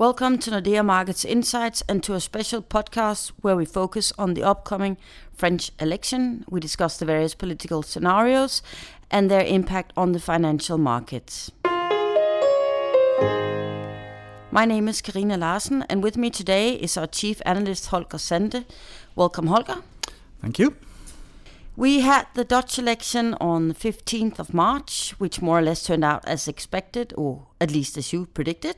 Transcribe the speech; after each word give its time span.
Welcome 0.00 0.38
to 0.38 0.50
Nordea 0.50 0.82
Markets 0.82 1.26
Insights 1.26 1.82
and 1.86 2.02
to 2.04 2.14
a 2.14 2.20
special 2.20 2.62
podcast 2.62 3.32
where 3.42 3.54
we 3.54 3.66
focus 3.66 4.14
on 4.16 4.32
the 4.32 4.42
upcoming 4.42 4.96
French 5.34 5.70
election. 5.78 6.42
We 6.48 6.58
discuss 6.58 6.96
the 6.96 7.04
various 7.04 7.34
political 7.34 7.82
scenarios 7.82 8.62
and 9.10 9.30
their 9.30 9.44
impact 9.44 9.92
on 9.98 10.12
the 10.12 10.18
financial 10.18 10.78
markets. 10.78 11.50
My 14.50 14.64
name 14.64 14.88
is 14.88 15.02
Karina 15.02 15.36
Larsen, 15.36 15.82
and 15.90 16.02
with 16.02 16.16
me 16.16 16.30
today 16.30 16.76
is 16.76 16.96
our 16.96 17.06
chief 17.06 17.42
analyst 17.44 17.88
Holger 17.88 18.16
Sandte. 18.16 18.64
Welcome, 19.14 19.48
Holger. 19.48 19.82
Thank 20.40 20.58
you. 20.58 20.76
We 21.80 22.00
had 22.00 22.26
the 22.34 22.44
Dutch 22.44 22.78
election 22.78 23.32
on 23.40 23.68
the 23.68 23.74
15th 23.74 24.38
of 24.38 24.52
March, 24.52 25.14
which 25.16 25.40
more 25.40 25.60
or 25.60 25.62
less 25.62 25.82
turned 25.82 26.04
out 26.04 26.22
as 26.26 26.46
expected, 26.46 27.14
or 27.16 27.46
at 27.58 27.70
least 27.70 27.96
as 27.96 28.12
you 28.12 28.26
predicted. 28.26 28.76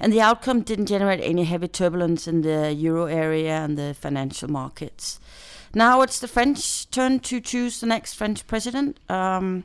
And 0.00 0.12
the 0.12 0.20
outcome 0.20 0.62
didn't 0.62 0.86
generate 0.86 1.20
any 1.20 1.44
heavy 1.44 1.68
turbulence 1.68 2.26
in 2.26 2.42
the 2.42 2.74
euro 2.74 3.04
area 3.04 3.52
and 3.52 3.78
the 3.78 3.94
financial 3.94 4.50
markets. 4.50 5.20
Now 5.76 6.02
it's 6.02 6.18
the 6.18 6.26
French 6.26 6.90
turn 6.90 7.20
to 7.20 7.40
choose 7.40 7.78
the 7.78 7.86
next 7.86 8.14
French 8.14 8.48
president. 8.48 8.98
Um, 9.08 9.62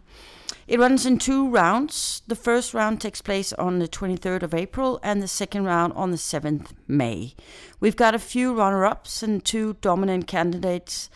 it 0.68 0.80
runs 0.80 1.08
in 1.08 1.18
two 1.18 1.50
rounds. 1.50 2.22
The 2.28 2.36
first 2.36 2.76
round 2.76 3.02
takes 3.02 3.24
place 3.24 3.52
on 3.54 3.80
the 3.80 3.88
23rd 3.88 4.44
of 4.44 4.54
April 4.54 5.00
and 5.02 5.24
the 5.24 5.28
second 5.28 5.66
round 5.66 5.94
on 5.94 6.12
the 6.12 6.18
7th 6.18 6.74
May. 6.88 7.34
We've 7.80 7.96
got 7.96 8.14
a 8.14 8.20
few 8.20 8.54
runner 8.54 8.86
ups 8.86 9.24
and 9.24 9.44
two 9.44 9.78
dominant 9.82 10.28
candidates. 10.28 11.10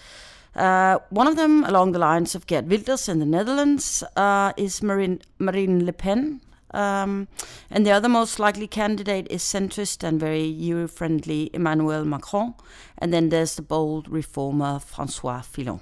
Uh, 0.55 0.99
one 1.09 1.27
of 1.27 1.35
them, 1.35 1.63
along 1.63 1.93
the 1.93 1.99
lines 1.99 2.35
of 2.35 2.45
Geert 2.45 2.65
Wilders 2.65 3.09
in 3.09 3.19
the 3.19 3.25
Netherlands, 3.25 4.03
uh, 4.15 4.53
is 4.55 4.83
Marine, 4.83 5.21
Marine 5.39 5.85
Le 5.85 5.93
Pen. 5.93 6.41
Um, 6.73 7.27
and 7.69 7.85
the 7.85 7.91
other 7.91 8.09
most 8.09 8.39
likely 8.39 8.67
candidate 8.67 9.27
is 9.29 9.43
centrist 9.43 10.03
and 10.03 10.19
very 10.19 10.43
Euro 10.43 10.87
friendly 10.87 11.49
Emmanuel 11.53 12.05
Macron. 12.05 12.55
And 12.97 13.13
then 13.13 13.29
there's 13.29 13.55
the 13.55 13.61
bold 13.61 14.09
reformer 14.09 14.79
Francois 14.79 15.41
Fillon. 15.41 15.79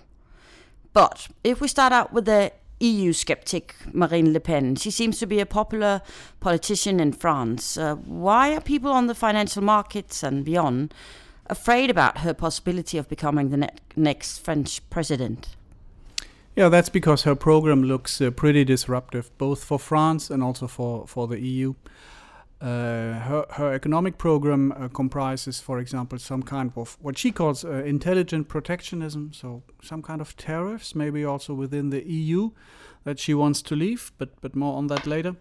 But 0.94 1.30
if 1.44 1.61
we 1.61 1.67
start 1.67 1.94
out 1.94 2.11
with 2.11 2.25
the 2.25 2.52
EU 2.81 3.14
skeptic 3.14 3.75
Marine 3.94 4.33
Le 4.33 4.39
Pen, 4.39 4.75
she 4.75 4.92
seems 4.92 5.19
to 5.19 5.27
be 5.27 5.39
a 5.39 5.45
popular 5.45 6.02
politician 6.39 6.99
in 6.99 7.14
France. 7.14 7.77
Uh, 7.77 7.95
why 7.95 8.53
are 8.55 8.61
people 8.61 8.92
on 8.92 9.08
the 9.08 9.16
financial 9.16 9.64
markets 9.64 10.23
and 10.23 10.44
beyond 10.44 10.94
afraid 11.52 11.89
about 11.89 12.19
her 12.19 12.33
possibility 12.33 12.97
of 12.97 13.07
becoming 13.09 13.49
the 13.49 13.57
ne- 13.57 13.75
next 13.95 14.39
French 14.39 14.81
president. 14.89 15.49
Yeah, 16.55 16.69
that's 16.69 16.89
because 16.89 17.23
her 17.23 17.35
program 17.35 17.83
looks 17.83 18.19
uh, 18.21 18.31
pretty 18.31 18.66
disruptive, 18.66 19.30
both 19.38 19.63
for 19.63 19.77
France 19.77 20.30
and 20.30 20.41
also 20.41 20.67
for, 20.67 21.05
for 21.08 21.27
the 21.27 21.39
EU. 21.39 21.75
Uh, 22.61 23.19
her, 23.19 23.45
her 23.52 23.73
economic 23.73 24.17
program 24.17 24.71
uh, 24.71 24.88
comprises, 24.88 25.59
for 25.59 25.80
example, 25.80 26.19
some 26.19 26.43
kind 26.43 26.71
of 26.75 26.97
what 27.02 27.17
she 27.17 27.31
calls 27.31 27.65
uh, 27.65 27.83
intelligent 27.86 28.47
protectionism, 28.47 29.31
so 29.33 29.63
some 29.81 30.02
kind 30.02 30.21
of 30.21 30.36
tariffs, 30.38 30.93
maybe 30.93 31.25
also 31.25 31.53
within 31.53 31.89
the 31.89 32.08
EU 32.08 32.52
that 33.03 33.17
she 33.19 33.33
wants 33.33 33.61
to 33.63 33.75
leave, 33.75 34.11
but, 34.17 34.30
but 34.41 34.55
more 34.55 34.77
on 34.77 34.88
that 34.88 35.08
later. 35.08 35.36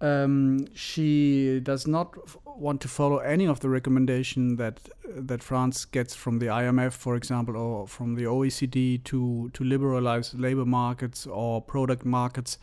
Um, 0.00 0.66
she 0.74 1.60
does 1.60 1.86
not 1.86 2.14
f- 2.26 2.38
want 2.46 2.80
to 2.80 2.88
follow 2.88 3.18
any 3.18 3.46
of 3.46 3.60
the 3.60 3.68
recommendation 3.68 4.56
that 4.56 4.80
that 5.04 5.42
France 5.42 5.84
gets 5.84 6.14
from 6.14 6.38
the 6.38 6.46
IMF, 6.46 6.92
for 6.92 7.16
example, 7.16 7.56
or 7.56 7.86
from 7.86 8.14
the 8.14 8.24
OECD 8.24 9.04
to 9.04 9.50
to 9.52 9.64
liberalize 9.64 10.32
labor 10.34 10.64
markets 10.64 11.26
or 11.26 11.60
product 11.60 12.06
markets. 12.06 12.58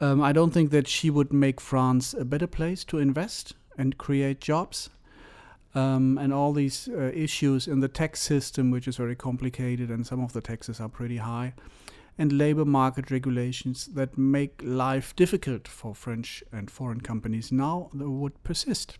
Um, 0.00 0.20
I 0.20 0.32
don't 0.32 0.50
think 0.50 0.70
that 0.72 0.88
she 0.88 1.08
would 1.08 1.32
make 1.32 1.60
France 1.60 2.14
a 2.14 2.24
better 2.24 2.48
place 2.48 2.84
to 2.84 2.98
invest 2.98 3.54
and 3.78 3.96
create 3.96 4.40
jobs. 4.40 4.90
Um, 5.74 6.16
and 6.16 6.32
all 6.32 6.54
these 6.54 6.88
uh, 6.88 7.12
issues 7.14 7.68
in 7.68 7.80
the 7.80 7.88
tax 7.88 8.22
system, 8.22 8.70
which 8.70 8.88
is 8.88 8.96
very 8.96 9.14
complicated, 9.14 9.90
and 9.90 10.06
some 10.06 10.24
of 10.24 10.32
the 10.32 10.40
taxes 10.40 10.80
are 10.80 10.88
pretty 10.88 11.18
high 11.18 11.52
and 12.18 12.32
labor 12.32 12.64
market 12.64 13.10
regulations 13.10 13.86
that 13.86 14.16
make 14.16 14.60
life 14.64 15.14
difficult 15.16 15.68
for 15.68 15.94
French 15.94 16.42
and 16.50 16.70
foreign 16.70 17.00
companies 17.00 17.52
now 17.52 17.90
would 17.92 18.42
persist. 18.42 18.96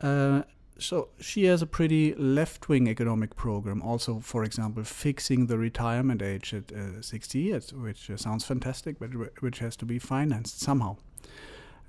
Uh, 0.00 0.42
so 0.78 1.08
she 1.20 1.44
has 1.44 1.62
a 1.62 1.66
pretty 1.66 2.14
left-wing 2.14 2.88
economic 2.88 3.36
program. 3.36 3.80
Also, 3.82 4.20
for 4.20 4.44
example, 4.44 4.82
fixing 4.84 5.46
the 5.46 5.58
retirement 5.58 6.20
age 6.20 6.52
at 6.52 6.72
uh, 6.72 7.00
60 7.00 7.38
years, 7.38 7.72
which 7.72 8.10
uh, 8.10 8.16
sounds 8.16 8.44
fantastic, 8.44 8.98
but 8.98 9.10
which 9.40 9.60
has 9.60 9.76
to 9.76 9.84
be 9.84 9.98
financed 9.98 10.60
somehow. 10.60 10.96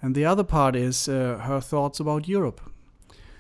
And 0.02 0.14
the 0.14 0.26
other 0.26 0.44
part 0.44 0.76
is 0.76 1.10
uh, 1.10 1.40
her 1.44 1.60
thoughts 1.60 2.00
about 2.00 2.28
Europe. 2.28 2.62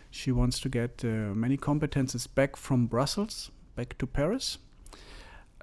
She 0.09 0.31
wants 0.31 0.59
to 0.61 0.69
get 0.69 1.03
uh, 1.03 1.33
many 1.35 1.57
competences 1.57 2.27
back 2.33 2.55
from 2.55 2.87
Brussels, 2.87 3.51
back 3.75 3.97
to 3.99 4.07
Paris, 4.07 4.57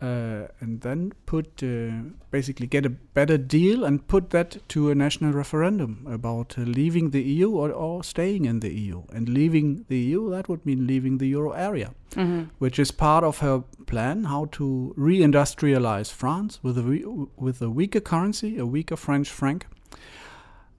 uh, 0.00 0.48
and 0.60 0.80
then 0.80 1.12
put 1.26 1.62
uh, 1.62 1.90
basically 2.30 2.66
get 2.66 2.84
a 2.84 2.90
better 2.90 3.38
deal 3.38 3.84
and 3.84 4.06
put 4.08 4.30
that 4.30 4.56
to 4.68 4.90
a 4.90 4.94
national 4.94 5.32
referendum 5.32 6.06
about 6.10 6.58
uh, 6.58 6.62
leaving 6.62 7.10
the 7.10 7.22
EU 7.22 7.50
or, 7.50 7.70
or, 7.70 8.02
staying 8.02 8.44
in 8.44 8.60
the 8.60 8.72
EU. 8.72 9.02
And 9.12 9.28
leaving 9.28 9.84
the 9.88 9.98
EU, 9.98 10.30
that 10.30 10.48
would 10.48 10.66
mean 10.66 10.86
leaving 10.86 11.18
the 11.18 11.28
euro 11.28 11.52
area, 11.52 11.94
mm-hmm. 12.12 12.44
which 12.58 12.78
is 12.78 12.90
part 12.90 13.22
of 13.22 13.38
her 13.38 13.62
plan 13.86 14.24
how 14.24 14.46
to 14.52 14.94
reindustrialize 14.98 16.10
France 16.10 16.58
with 16.62 16.78
a, 16.78 16.82
re- 16.82 17.04
with 17.36 17.62
a 17.62 17.70
weaker 17.70 18.00
currency, 18.00 18.58
a 18.58 18.66
weaker 18.66 18.96
French 18.96 19.30
franc 19.30 19.66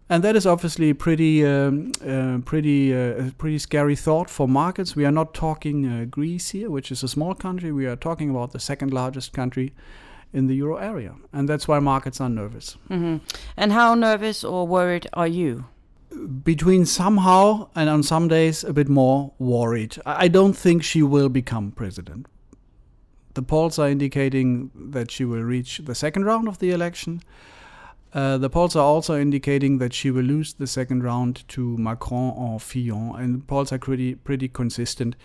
and 0.10 0.24
that 0.24 0.36
is 0.36 0.46
obviously 0.46 0.94
pretty, 0.94 1.46
um, 1.46 1.92
uh, 2.06 2.40
pretty, 2.46 2.94
uh, 2.94 3.32
pretty 3.38 3.58
scary 3.58 3.96
thought 3.96 4.30
for 4.30 4.48
markets. 4.48 4.96
We 4.96 5.06
are 5.06 5.12
not 5.12 5.34
talking 5.34 5.86
uh, 5.86 6.06
Greece 6.06 6.50
here, 6.52 6.70
which 6.70 6.92
is 6.92 7.04
a 7.04 7.08
small 7.08 7.34
country. 7.34 7.72
We 7.72 7.86
are 7.86 7.96
talking 7.96 8.30
about 8.30 8.52
the 8.52 8.60
second 8.60 8.94
largest 8.94 9.34
country 9.34 9.74
in 10.34 10.48
the 10.48 10.56
euro 10.56 10.78
area, 10.78 11.16
and 11.32 11.48
that's 11.48 11.68
why 11.68 11.80
markets 11.80 12.20
are 12.20 12.30
nervous. 12.30 12.78
Mm-hmm. 12.90 13.18
And 13.56 13.72
how 13.72 13.96
nervous 13.96 14.44
or 14.44 14.68
worried 14.68 15.08
are 15.14 15.28
you? 15.28 15.66
Between 16.44 16.86
somehow 16.86 17.70
and 17.76 17.90
on 17.90 18.04
some 18.04 18.28
days 18.28 18.64
a 18.64 18.74
bit 18.74 18.90
more 18.90 19.34
worried. 19.40 19.98
I 20.06 20.28
don't 20.28 20.54
think 20.54 20.84
she 20.84 21.02
will 21.02 21.30
become 21.30 21.72
president. 21.72 22.28
The 23.34 23.42
polls 23.42 23.80
are 23.80 23.90
indicating 23.90 24.70
that 24.76 25.10
she 25.10 25.26
will 25.26 25.42
reach 25.42 25.80
the 25.80 25.96
second 25.96 26.26
round 26.26 26.48
of 26.48 26.60
the 26.60 26.72
election. 26.72 27.22
Uh, 28.14 28.38
the 28.38 28.50
polls 28.50 28.76
are 28.76 28.86
also 28.86 29.20
indicating 29.20 29.80
that 29.80 29.94
she 29.94 30.12
will 30.12 30.24
lose 30.24 30.54
the 30.54 30.68
second 30.68 31.04
round 31.04 31.48
to 31.48 31.76
Macron 31.78 32.34
or 32.38 32.60
Fillon, 32.60 33.16
and 33.18 33.48
polls 33.48 33.72
are 33.72 33.80
pretty 33.80 34.14
pretty 34.16 34.48
consistent 34.48 35.16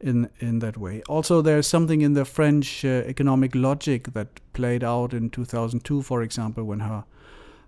in 0.00 0.30
in 0.38 0.60
that 0.60 0.76
way. 0.76 1.02
Also, 1.08 1.42
there's 1.42 1.66
something 1.66 2.00
in 2.00 2.14
the 2.14 2.24
French 2.24 2.84
uh, 2.84 3.02
economic 3.06 3.54
logic 3.54 4.12
that 4.12 4.40
played 4.52 4.84
out 4.84 5.12
in 5.12 5.30
2002, 5.30 6.02
for 6.02 6.22
example, 6.22 6.62
when 6.62 6.80
her 6.80 7.04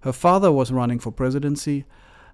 her 0.03 0.13
father 0.13 0.53
was 0.53 0.71
running 0.71 1.01
for 1.01 1.11
presidency, 1.11 1.85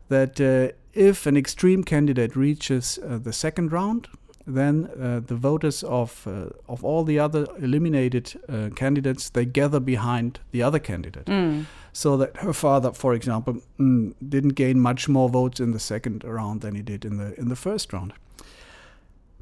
that 0.08 0.38
uh, 0.38 0.72
if 0.92 1.26
an 1.26 1.36
extreme 1.38 1.82
candidate 1.82 2.36
reaches 2.36 2.98
uh, 2.98 3.16
the 3.16 3.32
second 3.32 3.72
round, 3.72 4.08
then 4.47 4.91
uh, 5.00 5.20
the 5.26 5.34
voters 5.34 5.82
of 5.84 6.26
uh, 6.26 6.50
of 6.68 6.84
all 6.84 7.03
the 7.03 7.18
other 7.18 7.47
eliminated 7.58 8.38
uh, 8.47 8.68
candidates 8.76 9.30
they 9.30 9.47
gather 9.47 9.80
behind 9.80 10.38
the 10.50 10.62
other 10.62 10.78
candidate. 10.78 11.24
Mm 11.24 11.64
so 11.96 12.14
that 12.18 12.36
her 12.36 12.52
father, 12.52 12.92
for 12.92 13.14
example, 13.14 13.54
mm, 13.80 14.12
didn't 14.28 14.54
gain 14.54 14.78
much 14.78 15.08
more 15.08 15.30
votes 15.30 15.60
in 15.60 15.72
the 15.72 15.78
second 15.78 16.24
round 16.24 16.60
than 16.60 16.74
he 16.74 16.82
did 16.82 17.06
in 17.06 17.16
the 17.16 17.34
in 17.40 17.48
the 17.48 17.56
first 17.56 17.90
round. 17.90 18.12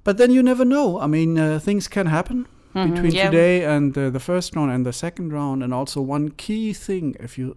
But 0.05 0.19
then 0.19 0.31
you 0.31 0.41
never 0.41 0.65
know. 0.65 1.01
I 1.01 1.09
mean, 1.09 1.37
uh, 1.37 1.59
things 1.59 1.89
can 1.89 2.07
happen 2.07 2.47
mm-hmm, 2.73 2.95
between 2.95 3.13
yeah. 3.13 3.31
today 3.31 3.65
and 3.65 3.99
uh, 3.99 4.09
the 4.11 4.21
first 4.21 4.55
round 4.55 4.71
and 4.71 4.87
the 4.87 4.93
second 4.93 5.33
round. 5.33 5.65
And 5.65 5.75
also, 5.75 6.01
one 6.01 6.29
key 6.29 6.73
thing, 6.73 7.17
if 7.19 7.37
you 7.39 7.57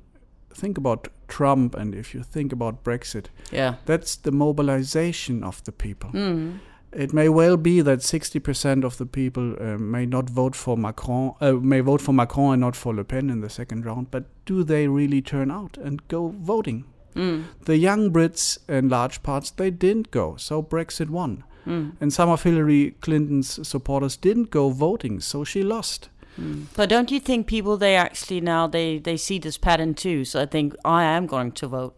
think 0.50 0.80
about 0.80 1.09
Trump 1.28 1.75
and 1.75 1.94
if 1.94 2.16
you 2.16 2.24
think 2.24 2.52
about 2.52 2.84
Brexit, 2.84 3.25
yeah, 3.52 3.75
that's 3.86 4.16
the 4.16 4.31
mobilization 4.31 5.44
of 5.44 5.63
the 5.63 5.72
people. 5.72 6.10
Mm 6.10 6.60
it 6.98 7.14
may 7.14 7.30
well 7.30 7.58
be 7.58 7.82
that 7.82 8.00
60% 8.00 8.84
of 8.84 8.98
the 8.98 9.06
people 9.06 9.56
uh, 9.62 9.78
may 9.78 10.08
not 10.08 10.30
vote 10.32 10.56
for 10.56 10.76
Macron, 10.76 11.36
uh, 11.40 11.54
may 11.54 11.80
vote 11.80 12.02
for 12.02 12.12
Macron 12.12 12.54
and 12.54 12.62
not 12.62 12.76
for 12.76 12.94
Le 12.94 13.04
Pen 13.04 13.30
in 13.30 13.42
the 13.42 13.50
second 13.52 13.86
round. 13.86 14.10
But 14.10 14.26
do 14.48 14.64
they 14.64 14.88
really 14.88 15.22
turn 15.22 15.52
out 15.52 15.78
and 15.78 16.06
go 16.08 16.30
voting? 16.30 16.86
Mm. 17.16 17.44
The 17.66 17.78
young 17.78 18.12
Brits, 18.12 18.58
in 18.68 18.90
large 18.90 19.22
parts, 19.22 19.52
they 19.52 19.70
didn't 19.70 20.10
go, 20.10 20.38
so 20.38 20.64
Brexit 20.64 21.10
won. 21.10 21.44
Mm. 21.68 21.98
And 22.02 22.12
some 22.12 22.30
of 22.30 22.42
Hillary 22.42 22.96
Clinton's 23.02 23.68
supporters 23.68 24.18
didn't 24.18 24.50
go 24.50 24.70
voting, 24.70 25.20
so 25.20 25.44
she 25.44 25.62
lost. 25.62 26.10
Mm. 26.40 26.66
But 26.76 26.90
don't 26.90 27.12
you 27.12 27.20
think 27.20 27.46
people 27.46 27.78
they 27.78 27.96
actually 27.96 28.42
now 28.42 28.66
they 28.66 28.98
they 28.98 29.18
see 29.18 29.38
this 29.38 29.58
pattern 29.58 29.94
too? 29.94 30.26
So 30.26 30.42
I 30.42 30.46
think 30.48 30.76
I 30.84 31.04
am 31.04 31.28
going 31.28 31.52
to 31.54 31.68
vote 31.68 31.98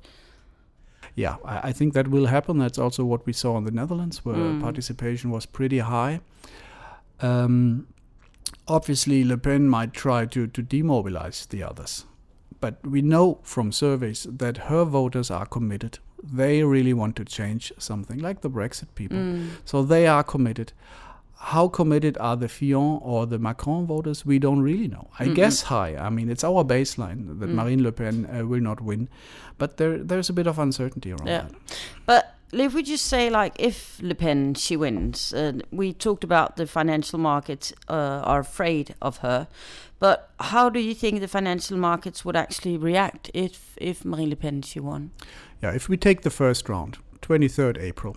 yeah, 1.20 1.36
I, 1.44 1.70
I, 1.70 1.72
think 1.74 1.94
that 1.94 2.08
will 2.08 2.28
happen. 2.28 2.60
That's 2.60 2.80
also 2.80 3.04
what 3.04 3.26
we 3.26 3.34
saw 3.34 3.58
in 3.58 3.66
the 3.66 3.72
Netherlands, 3.72 4.24
where 4.24 4.36
mm. 4.36 4.62
participation 4.62 5.32
was 5.32 5.46
pretty 5.46 5.80
high. 5.80 6.22
Um, 7.20 7.88
obviously, 8.68 9.26
Le 9.26 9.38
Pen 9.38 9.68
might 9.68 9.92
try 9.94 10.26
to, 10.28 10.48
to 10.48 10.62
demobilize 10.62 11.46
the 11.48 11.62
others. 11.62 12.06
But 12.62 12.86
we 12.86 13.02
know 13.02 13.40
from 13.44 13.72
surveys 13.72 14.28
that 14.30 14.58
her 14.70 14.86
voters 14.86 15.30
are 15.30 15.46
committed. 15.46 16.00
they 16.22 16.64
really 16.64 16.94
want 16.94 17.16
to 17.16 17.24
change 17.24 17.72
something, 17.78 18.20
like 18.20 18.42
the 18.42 18.50
Brexit 18.50 18.88
people. 18.96 19.18
So 19.66 19.84
they 19.84 20.06
are 20.08 20.24
committed. 20.24 20.74
How 21.42 21.70
committed 21.70 22.18
are 22.18 22.36
the 22.36 22.50
Fillon 22.50 23.00
or 23.02 23.26
the 23.26 23.40
Macron 23.40 23.86
voters? 23.88 24.26
We 24.26 24.40
don't 24.40 24.62
really 24.62 24.88
know. 24.90 25.08
I 25.20 25.28
guess 25.30 25.62
high. 25.64 25.96
I 25.96 26.10
mean, 26.10 26.30
it's 26.30 26.44
our 26.44 26.66
baseline 26.66 27.40
that 27.40 27.48
Marine 27.48 27.82
Le 27.82 27.92
Pen 27.94 28.26
uh, 28.26 28.46
will 28.46 28.60
not 28.62 28.82
win, 28.82 29.08
but 29.58 29.78
there 29.78 29.98
there's 30.04 30.30
a 30.30 30.34
bit 30.34 30.48
of 30.48 30.60
uncertainty 30.60 31.12
around 31.14 31.28
Yeah. 31.28 31.42
that. 31.44 31.52
But 32.06 32.36
if 32.52 32.74
we 32.74 32.84
just 32.84 33.06
say 33.06 33.30
like 33.30 33.54
if 33.58 34.00
Le 34.02 34.16
Pen 34.16 34.54
she 34.56 34.76
wins, 34.76 35.34
uh, 35.34 35.54
we 35.72 35.94
talked 35.94 36.24
about 36.26 36.56
the 36.58 36.66
financial 36.68 37.20
markets 37.20 37.74
uh, 37.88 38.22
are 38.26 38.40
afraid 38.40 38.96
of 39.02 39.18
her, 39.20 39.48
but 40.00 40.30
how 40.40 40.70
do 40.70 40.80
you 40.80 40.94
think 40.94 41.20
the 41.22 41.28
financial 41.28 41.78
markets 41.78 42.26
would 42.26 42.36
actually 42.36 42.78
react 42.78 43.32
if 43.34 43.78
if 43.78 44.04
Marine 44.04 44.30
Le 44.30 44.36
Pen 44.36 44.62
she 44.62 44.80
won? 44.82 45.12
Yeah, 45.64 45.76
if 45.76 45.88
we 45.90 45.98
take 45.98 46.22
the 46.22 46.30
first 46.32 46.68
round, 46.70 46.98
23rd 47.22 47.78
April, 47.78 48.16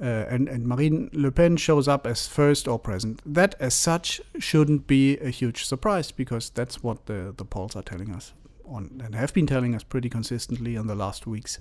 uh, 0.00 0.04
and, 0.04 0.48
and 0.48 0.66
Marine 0.66 1.10
Le 1.12 1.30
Pen 1.30 1.56
shows 1.56 1.88
up 1.88 2.06
as 2.06 2.26
first 2.26 2.68
or 2.68 2.78
present, 2.78 3.20
that 3.26 3.54
as 3.58 3.74
such 3.74 4.20
shouldn't 4.38 4.86
be 4.86 5.18
a 5.18 5.30
huge 5.30 5.64
surprise 5.64 6.12
because 6.12 6.50
that's 6.50 6.82
what 6.82 7.06
the, 7.06 7.34
the 7.36 7.44
polls 7.44 7.74
are 7.74 7.82
telling 7.82 8.14
us 8.14 8.32
on 8.64 9.00
and 9.04 9.14
have 9.14 9.32
been 9.32 9.46
telling 9.46 9.74
us 9.74 9.82
pretty 9.82 10.08
consistently 10.08 10.76
in 10.76 10.86
the 10.86 10.94
last 10.94 11.26
weeks. 11.26 11.58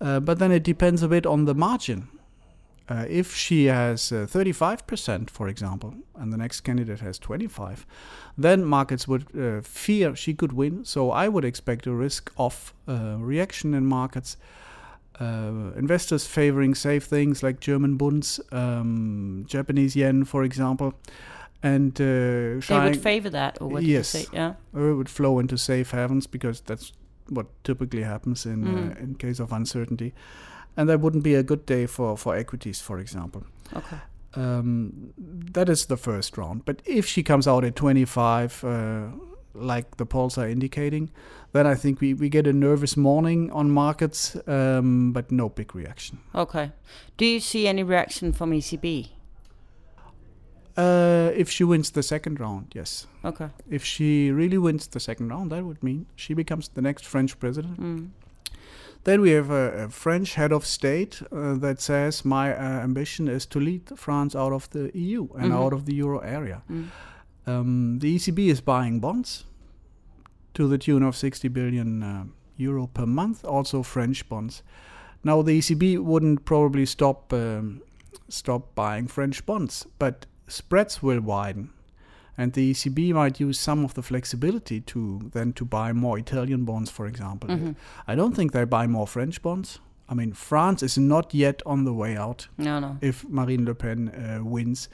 Uh, 0.00 0.18
but 0.18 0.38
then 0.38 0.50
it 0.50 0.62
depends 0.62 1.02
a 1.02 1.08
bit 1.08 1.26
on 1.26 1.44
the 1.44 1.54
margin. 1.54 2.08
Uh, 2.88 3.04
if 3.08 3.36
she 3.36 3.66
has 3.66 4.10
uh, 4.10 4.26
35%, 4.28 5.30
for 5.30 5.46
example, 5.46 5.94
and 6.16 6.32
the 6.32 6.36
next 6.36 6.62
candidate 6.62 6.98
has 6.98 7.20
25, 7.20 7.86
then 8.36 8.64
markets 8.64 9.06
would 9.06 9.26
uh, 9.38 9.60
fear 9.60 10.16
she 10.16 10.34
could 10.34 10.52
win. 10.52 10.84
So 10.84 11.12
I 11.12 11.28
would 11.28 11.44
expect 11.44 11.86
a 11.86 11.92
risk 11.92 12.32
of 12.36 12.74
uh, 12.88 13.16
reaction 13.18 13.74
in 13.74 13.86
markets. 13.86 14.36
Uh, 15.20 15.72
investors 15.76 16.26
favoring 16.26 16.74
safe 16.74 17.04
things 17.04 17.42
like 17.42 17.60
German 17.60 17.96
bonds, 17.96 18.40
um, 18.52 19.44
Japanese 19.46 19.94
yen, 19.94 20.24
for 20.24 20.42
example, 20.44 20.92
and 21.62 22.00
uh, 22.00 22.04
They 22.66 22.80
would 22.90 23.02
favor 23.02 23.30
that, 23.30 23.58
or 23.60 23.68
what 23.68 23.82
Yes. 23.82 24.14
you 24.14 24.20
say? 24.20 24.26
Yeah. 24.32 24.54
or 24.74 24.90
it 24.90 24.94
would 24.94 25.08
flow 25.10 25.38
into 25.40 25.56
safe 25.58 25.90
havens 25.90 26.26
because 26.26 26.62
that's 26.62 26.92
what 27.28 27.46
typically 27.64 28.02
happens 28.02 28.46
in 28.46 28.64
uh, 28.66 28.70
Mm. 28.70 29.02
in 29.02 29.14
case 29.14 29.42
of 29.42 29.52
uncertainty, 29.52 30.12
and 30.76 30.88
that 30.88 31.00
wouldn't 31.00 31.22
be 31.24 31.34
a 31.34 31.42
good 31.42 31.66
day 31.66 31.86
for 31.86 32.16
for 32.16 32.34
equities, 32.36 32.80
for 32.80 32.98
example. 32.98 33.42
Okay. 33.76 33.98
Um, 34.36 34.92
that 35.54 35.68
is 35.68 35.86
the 35.86 35.96
first 35.96 36.38
round. 36.38 36.64
But 36.64 36.80
if 36.86 37.06
she 37.06 37.22
comes 37.22 37.46
out 37.46 37.64
at 37.64 37.74
25, 37.76 38.64
uh, 38.64 39.08
like 39.54 39.96
the 39.96 40.06
polls 40.06 40.38
are 40.38 40.48
indicating, 40.48 41.10
then 41.52 41.66
I 41.66 41.74
think 41.74 42.00
we, 42.00 42.14
we 42.14 42.28
get 42.28 42.46
a 42.46 42.52
nervous 42.52 42.96
morning 42.96 43.50
on 43.52 43.70
markets, 43.70 44.36
um, 44.46 45.12
but 45.12 45.30
no 45.32 45.48
big 45.48 45.74
reaction. 45.74 46.18
Okay. 46.34 46.72
Do 47.16 47.24
you 47.24 47.40
see 47.40 47.66
any 47.66 47.82
reaction 47.82 48.32
from 48.32 48.52
ECB? 48.52 49.08
Uh, 50.76 51.30
if 51.34 51.50
she 51.50 51.64
wins 51.64 51.90
the 51.90 52.02
second 52.02 52.40
round, 52.40 52.72
yes. 52.74 53.06
Okay. 53.24 53.48
If 53.68 53.84
she 53.84 54.30
really 54.30 54.56
wins 54.58 54.86
the 54.86 55.00
second 55.00 55.28
round, 55.28 55.50
that 55.52 55.64
would 55.64 55.82
mean 55.82 56.06
she 56.16 56.32
becomes 56.34 56.68
the 56.68 56.80
next 56.80 57.04
French 57.04 57.38
president. 57.38 57.80
Mm. 57.80 58.10
Then 59.04 59.20
we 59.20 59.30
have 59.30 59.50
a, 59.50 59.84
a 59.84 59.88
French 59.88 60.34
head 60.34 60.52
of 60.52 60.64
state 60.66 61.22
uh, 61.32 61.54
that 61.54 61.80
says, 61.80 62.24
My 62.24 62.54
uh, 62.54 62.60
ambition 62.84 63.28
is 63.28 63.46
to 63.46 63.58
lead 63.58 63.82
France 63.96 64.34
out 64.36 64.52
of 64.52 64.68
the 64.70 64.90
EU 64.94 65.28
and 65.36 65.52
Mhm. 65.52 65.56
out 65.56 65.72
of 65.72 65.86
the 65.86 65.94
euro 65.94 66.18
area. 66.20 66.62
Mm. 66.70 66.88
Um, 67.50 67.98
the 67.98 68.16
ECB 68.16 68.48
is 68.48 68.60
buying 68.60 69.00
bonds 69.00 69.44
to 70.54 70.68
the 70.68 70.78
tune 70.78 71.02
of 71.02 71.16
60 71.16 71.48
billion 71.48 72.02
uh, 72.02 72.24
euro 72.56 72.86
per 72.86 73.06
month, 73.06 73.44
also 73.44 73.82
French 73.82 74.28
bonds. 74.28 74.62
Now, 75.24 75.42
the 75.42 75.58
ECB 75.58 75.98
wouldn't 75.98 76.44
probably 76.44 76.86
stop 76.86 77.32
um, 77.32 77.82
stop 78.28 78.74
buying 78.74 79.08
French 79.08 79.44
bonds, 79.46 79.86
but 79.98 80.26
spreads 80.48 81.02
will 81.02 81.20
widen, 81.20 81.70
and 82.38 82.52
the 82.52 82.70
ECB 82.72 83.12
might 83.12 83.40
use 83.40 83.58
some 83.60 83.84
of 83.84 83.94
the 83.94 84.02
flexibility 84.02 84.80
to 84.80 85.30
then 85.32 85.52
to 85.52 85.64
buy 85.64 85.92
more 85.92 86.18
Italian 86.18 86.64
bonds, 86.64 86.90
for 86.90 87.06
example. 87.06 87.50
Mhm. 87.50 87.74
I 88.08 88.14
don't 88.14 88.34
think 88.34 88.52
they 88.52 88.64
buy 88.64 88.86
more 88.86 89.06
French 89.06 89.42
bonds. 89.42 89.78
I 90.08 90.14
mean, 90.14 90.32
France 90.32 90.82
is 90.82 90.98
not 90.98 91.34
yet 91.34 91.62
on 91.66 91.84
the 91.84 91.92
way 91.92 92.16
out 92.16 92.48
No, 92.58 92.80
no. 92.80 92.96
if 93.00 93.24
Marine 93.28 93.64
Le 93.64 93.74
Pen 93.74 94.08
uh, 94.08 94.44
wins. 94.44 94.88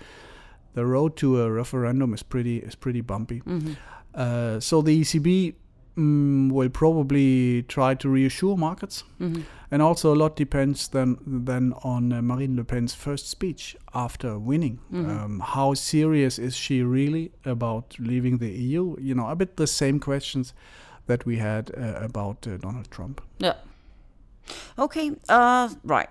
The 0.76 0.84
road 0.84 1.16
to 1.16 1.40
a 1.42 1.50
referendum 1.50 2.14
is 2.14 2.22
pretty 2.22 2.56
is 2.68 2.74
pretty 2.76 3.00
bumpy. 3.02 3.40
Mhm. 3.46 3.76
Uh, 4.14 4.60
so 4.60 4.82
the 4.82 5.00
ECB 5.00 5.54
mm, 5.98 6.52
will 6.52 6.68
probably 6.68 7.62
try 7.68 7.94
to 7.94 8.08
reassure 8.14 8.56
markets, 8.56 9.04
Mhm. 9.18 9.42
and 9.70 9.82
also 9.82 10.12
a 10.12 10.18
lot 10.22 10.36
depends 10.36 10.88
then 10.88 11.16
then 11.46 11.72
on 11.82 12.12
uh, 12.12 12.20
Marine 12.22 12.56
Le 12.56 12.64
Pen's 12.64 12.94
first 12.94 13.28
speech 13.30 13.76
after 13.94 14.38
winning. 14.38 14.78
Mhm. 14.92 15.08
Um, 15.08 15.40
how 15.54 15.74
serious 15.74 16.38
is 16.38 16.54
she 16.56 16.82
really 16.82 17.30
about 17.44 17.96
leaving 17.98 18.38
the 18.38 18.50
EU? 18.50 18.96
You 19.00 19.14
know, 19.14 19.28
a 19.30 19.34
bit 19.36 19.56
the 19.56 19.66
same 19.66 19.98
questions 19.98 20.54
that 21.06 21.24
we 21.26 21.38
had 21.38 21.70
uh, 21.70 22.04
about 22.04 22.46
uh, 22.46 22.58
Donald 22.58 22.90
Trump. 22.90 23.20
Yeah. 23.38 23.54
Okay. 24.78 25.12
Uh, 25.28 25.68
right. 25.84 26.10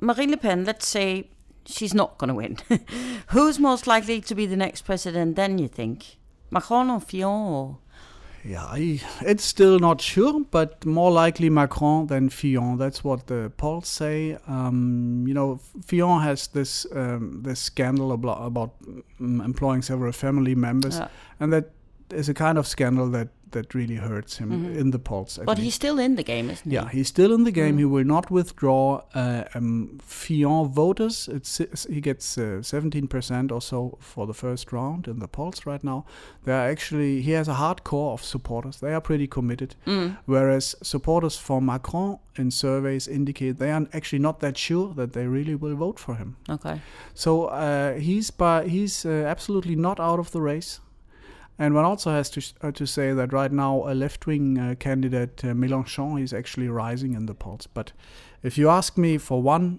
Marine 0.00 0.30
Le 0.30 0.36
Pen. 0.36 0.64
Let's 0.64 0.86
say 0.86 1.26
she's 1.68 1.94
not 1.94 2.18
going 2.18 2.28
to 2.28 2.34
win. 2.34 2.56
Who's 3.28 3.58
most 3.58 3.86
likely 3.86 4.20
to 4.22 4.34
be 4.34 4.46
the 4.46 4.56
next 4.56 4.82
president? 4.82 5.36
Then 5.36 5.58
you 5.58 5.68
think 5.68 6.16
Macron 6.50 6.90
or 6.90 7.00
Fillon 7.00 7.52
or 7.52 7.78
Yeah, 8.44 8.64
I, 8.64 9.00
it's 9.20 9.44
still 9.44 9.78
not 9.78 10.00
sure, 10.00 10.44
but 10.50 10.84
more 10.86 11.10
likely 11.10 11.50
Macron 11.50 12.06
than 12.06 12.28
Fillon. 12.30 12.78
That's 12.78 13.02
what 13.04 13.26
the 13.26 13.50
polls 13.56 13.88
say. 13.88 14.38
Um, 14.46 15.24
you 15.28 15.34
know, 15.34 15.60
Fillon 15.86 16.22
has 16.22 16.48
this 16.48 16.86
um, 16.94 17.42
this 17.42 17.60
scandal 17.60 18.12
about, 18.12 18.46
about 18.46 18.70
um, 19.20 19.40
employing 19.40 19.82
several 19.82 20.12
family 20.12 20.54
members, 20.54 20.98
Yeah. 20.98 21.08
and 21.40 21.52
that 21.52 21.64
is 22.14 22.28
a 22.28 22.34
kind 22.34 22.58
of 22.58 22.66
scandal 22.66 23.10
that 23.10 23.28
that 23.52 23.74
really 23.74 23.96
hurts 23.96 24.38
him 24.38 24.50
Mhm. 24.50 24.76
in 24.80 24.90
the 24.90 24.98
polls. 24.98 25.38
at 25.38 25.46
But 25.46 25.58
least. 25.58 25.64
he's 25.64 25.74
still 25.74 25.98
in 25.98 26.16
the 26.16 26.22
game, 26.22 26.50
isn't 26.50 26.70
he? 26.70 26.74
Yeah, 26.74 26.88
he's 26.88 27.08
still 27.08 27.32
in 27.32 27.44
the 27.44 27.50
game. 27.52 27.74
Mm. 27.76 27.78
He 27.78 27.84
will 27.84 28.04
not 28.06 28.30
withdraw 28.30 29.02
uh, 29.14 29.44
um, 29.54 29.98
Fillon 30.02 30.68
voters. 30.68 31.28
It's 31.32 31.58
he 31.88 32.00
gets 32.00 32.36
uh, 32.38 32.62
seventeen 32.62 33.06
percent 33.08 33.52
or 33.52 33.60
so 33.62 33.96
for 34.00 34.26
the 34.26 34.34
first 34.34 34.72
round 34.72 35.06
in 35.08 35.18
the 35.18 35.28
polls 35.28 35.66
right 35.66 35.84
now. 35.84 36.04
They 36.44 36.52
are 36.52 36.68
actually 36.70 37.22
he 37.22 37.32
has 37.32 37.48
a 37.48 37.54
hardcore 37.54 38.12
of 38.12 38.22
supporters. 38.22 38.78
They 38.80 38.92
are 38.94 39.00
pretty 39.00 39.26
committed. 39.26 39.74
Mm. 39.86 40.16
Whereas 40.26 40.74
supporters 40.82 41.36
for 41.36 41.60
Macron 41.62 42.18
in 42.36 42.50
surveys 42.50 43.08
indicate 43.08 43.58
they 43.58 43.70
are 43.72 43.86
actually 43.92 44.22
not 44.22 44.40
that 44.40 44.56
sure 44.56 44.94
that 44.94 45.12
they 45.12 45.26
really 45.26 45.54
will 45.54 45.74
vote 45.76 45.98
for 45.98 46.14
him. 46.14 46.36
Okay. 46.48 46.80
So 47.14 47.46
uh, 47.46 47.94
he's 47.98 48.30
by, 48.30 48.68
he's 48.68 49.04
uh, 49.04 49.10
absolutely 49.26 49.74
not 49.76 49.98
out 50.00 50.18
of 50.18 50.30
the 50.30 50.40
race. 50.40 50.80
And 51.58 51.74
one 51.74 51.84
also 51.84 52.10
has 52.10 52.30
to 52.30 52.40
uh, 52.62 52.70
to 52.72 52.86
say 52.86 53.12
that 53.14 53.32
right 53.32 53.52
now 53.52 53.82
a 53.88 53.94
left-wing 53.94 54.58
uh, 54.58 54.74
candidate 54.78 55.44
uh, 55.44 55.48
Mélenchon 55.54 56.22
is 56.22 56.32
actually 56.32 56.68
rising 56.68 57.14
in 57.14 57.26
the 57.26 57.34
polls. 57.34 57.66
But 57.74 57.92
if 58.42 58.56
you 58.58 58.68
ask 58.70 58.96
me 58.96 59.18
for 59.18 59.42
one 59.42 59.78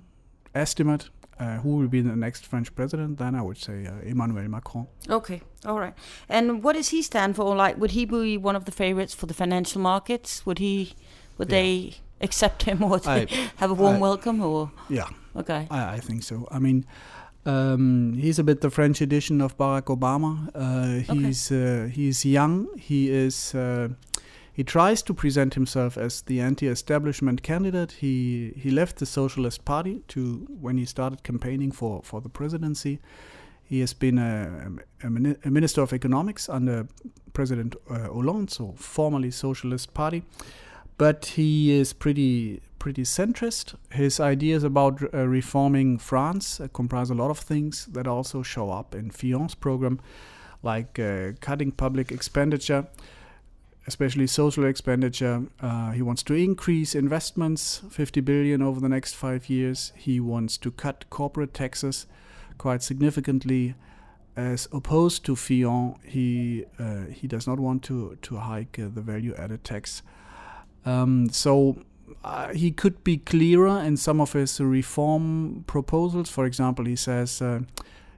estimate, 0.53 1.09
uh, 1.39 1.57
who 1.63 1.77
will 1.77 1.87
be 1.87 2.01
the 2.01 2.15
next 2.15 2.45
French 2.45 2.73
president, 2.75 3.17
then 3.17 3.33
I 3.33 3.41
would 3.41 3.57
say 3.57 3.87
uh, 3.87 3.93
Emmanuel 4.03 4.47
Macron. 4.49 4.87
Okay. 5.09 5.41
All 5.65 5.79
right. 5.79 5.93
And 6.27 6.63
what 6.63 6.75
does 6.75 6.89
he 6.89 7.01
stand 7.01 7.35
for? 7.35 7.55
Like, 7.55 7.77
would 7.77 7.91
he 7.91 8.05
be 8.05 8.37
one 8.37 8.57
of 8.57 8.65
the 8.65 8.71
favorites 8.73 9.13
for 9.15 9.25
the 9.27 9.33
financial 9.33 9.81
markets? 9.81 10.45
Would 10.45 10.59
he? 10.59 10.93
Would 11.37 11.49
Yeah. 11.49 11.57
they 11.61 11.93
accept 12.21 12.63
him 12.63 12.83
or 12.83 12.99
they 12.99 13.21
I- 13.23 13.51
have 13.57 13.71
a 13.71 13.73
warm 13.73 13.95
I- 13.95 13.99
welcome? 13.99 14.41
Or 14.41 14.71
Yeah, 14.89 15.07
okay. 15.35 15.67
I, 15.71 15.95
I 15.95 15.99
think 16.01 16.23
so. 16.23 16.45
I 16.51 16.59
mean, 16.59 16.85
um, 17.45 18.13
he's 18.13 18.39
a 18.39 18.43
bit 18.43 18.61
the 18.61 18.69
French 18.69 19.01
edition 19.01 19.41
of 19.41 19.57
Barack 19.57 19.85
Obama. 19.85 20.49
Uh, 20.53 21.13
he's 21.13 21.51
uh, 21.51 21.89
he's 21.91 22.25
young. 22.25 22.67
He 22.77 23.09
is. 23.09 23.55
Uh, 23.55 23.89
he 24.51 24.63
tries 24.63 25.01
to 25.03 25.13
present 25.13 25.53
himself 25.53 25.97
as 25.97 26.21
the 26.23 26.41
anti-establishment 26.41 27.43
candidate. 27.43 27.93
He 27.93 28.53
he 28.57 28.71
left 28.71 28.97
the 28.97 29.05
Socialist 29.05 29.63
Party 29.65 30.01
to 30.09 30.47
when 30.61 30.77
he 30.77 30.85
started 30.85 31.23
campaigning 31.23 31.71
for 31.71 32.01
for 32.03 32.21
the 32.21 32.29
presidency. 32.29 32.99
He 33.63 33.81
has 33.81 33.93
been 33.93 34.17
a, 34.17 34.71
a, 35.03 35.07
a 35.45 35.51
minister 35.51 35.83
of 35.83 35.93
economics 35.93 36.49
under 36.49 36.87
President 37.33 37.75
uh, 37.87 38.07
Hollande, 38.07 38.49
so 38.49 38.73
formerly 38.75 39.31
Socialist 39.31 39.93
Party 39.93 40.23
but 40.99 41.25
he 41.25 41.71
is 41.71 41.93
pretty 41.93 42.61
pretty 42.79 43.03
centrist. 43.03 43.75
His 43.91 44.19
ideas 44.19 44.63
about 44.63 45.01
uh, 45.13 45.27
reforming 45.27 45.97
France 45.99 46.59
uh, 46.59 46.67
comprise 46.73 47.09
a 47.09 47.13
lot 47.13 47.29
of 47.29 47.37
things 47.37 47.85
that 47.87 48.07
also 48.07 48.41
show 48.41 48.71
up 48.71 48.95
in 48.95 49.11
Fillon's 49.11 49.55
program, 49.55 49.99
like 50.63 50.97
uh, 50.97 51.33
cutting 51.41 51.71
public 51.71 52.11
expenditure, 52.11 52.87
especially 53.85 54.27
social 54.27 54.65
expenditure. 54.65 55.43
Uh, 55.61 55.91
he 55.91 56.01
wants 56.01 56.23
to 56.23 56.33
increase 56.33 56.95
investments, 56.95 57.81
50 57.89 58.21
billion 58.21 58.61
over 58.61 58.79
the 58.79 58.89
next 58.89 59.13
five 59.13 59.49
years. 59.49 59.91
He 59.95 60.19
wants 60.19 60.57
to 60.59 60.71
cut 60.71 61.09
corporate 61.09 61.53
taxes 61.53 62.07
quite 62.57 62.81
significantly. 62.81 63.75
As 64.35 64.69
opposed 64.71 65.25
to 65.25 65.35
Fillon, 65.35 65.95
he 66.05 66.63
uh, 66.79 67.07
he 67.11 67.27
does 67.27 67.45
not 67.45 67.59
want 67.59 67.83
to 67.83 68.17
to 68.21 68.37
hike 68.37 68.79
uh, 68.79 68.87
the 68.93 69.01
value 69.01 69.35
added 69.35 69.65
tax. 69.65 70.01
Um, 70.85 71.29
so 71.29 71.83
uh, 72.23 72.53
he 72.53 72.71
could 72.71 73.03
be 73.03 73.17
clearer 73.17 73.79
in 73.81 73.97
some 73.97 74.21
of 74.21 74.33
his 74.33 74.59
reform 74.59 75.63
proposals. 75.67 76.29
For 76.29 76.45
example, 76.45 76.85
he 76.85 76.95
says, 76.95 77.41
uh, 77.41 77.61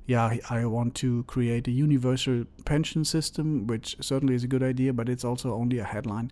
"Yeah, 0.05 0.37
I 0.49 0.65
want 0.65 0.95
to 0.95 1.23
create 1.23 1.67
a 1.67 1.71
universal 1.71 2.45
pension 2.65 3.05
system," 3.05 3.67
which 3.67 3.97
certainly 3.99 4.35
is 4.35 4.43
a 4.43 4.47
good 4.47 4.63
idea, 4.63 4.93
but 4.93 5.09
it's 5.09 5.23
also 5.25 5.53
only 5.53 5.79
a 5.79 5.85
headline, 5.85 6.31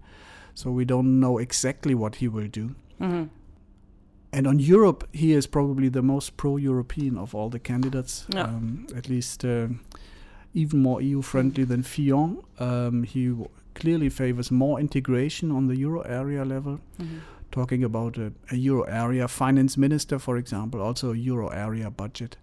so 0.54 0.72
we 0.72 0.86
don't 0.86 1.20
know 1.20 1.38
exactly 1.38 1.96
what 1.96 2.16
he 2.16 2.28
will 2.28 2.48
do. 2.48 2.76
Mm-hmm. 3.00 3.26
And 4.32 4.48
on 4.48 4.60
Europe, 4.60 5.08
he 5.12 5.34
is 5.34 5.48
probably 5.48 5.90
the 5.90 6.02
most 6.02 6.38
pro-European 6.38 7.18
of 7.18 7.34
all 7.34 7.50
the 7.50 7.60
candidates. 7.60 8.26
Yeah. 8.30 8.44
Um, 8.44 8.86
at 8.96 9.10
least 9.10 9.44
uh, 9.44 9.70
even 10.54 10.82
more 10.82 11.02
EU-friendly 11.02 11.64
than 11.64 11.84
Fillon. 11.84 12.44
Um, 12.60 13.04
he 13.04 13.28
w- 13.30 13.50
clearly 13.74 14.10
favors 14.10 14.52
more 14.52 14.80
integration 14.80 15.52
on 15.52 15.68
the 15.68 15.76
euro 15.76 16.02
area 16.02 16.46
level. 16.46 16.80
Mm-hmm. 17.00 17.18
Talking 17.52 17.84
about 17.84 18.18
a, 18.18 18.32
a, 18.52 18.56
euro 18.56 18.84
area 18.84 19.28
finance 19.28 19.76
minister, 19.78 20.20
for 20.20 20.38
example, 20.38 20.82
also 20.82 21.12
a 21.12 21.16
euro 21.16 21.50
area 21.50 21.90
budget. 21.90 22.38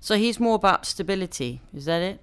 So 0.00 0.16
he's 0.16 0.40
more 0.40 0.54
about 0.54 0.86
stability, 0.86 1.60
is 1.74 1.84
that 1.86 2.02
it? 2.02 2.20